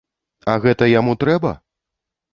А 0.53 0.55
гэта 0.63 0.89
яму 0.99 1.13
трэба? 1.25 1.55